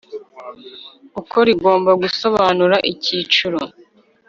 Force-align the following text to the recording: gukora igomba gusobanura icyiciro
gukora 1.15 1.47
igomba 1.55 1.91
gusobanura 2.01 2.77
icyiciro 2.91 3.59